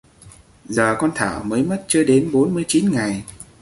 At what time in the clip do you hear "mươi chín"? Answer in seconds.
2.53-2.91